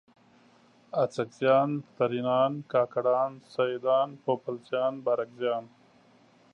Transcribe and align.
اڅکزیان، 1.03 1.69
ترینان، 1.97 2.53
کاکړان، 2.71 3.31
سیدان، 3.53 4.09
پوپلزیان، 4.23 4.93
بارکزیان 5.05 5.65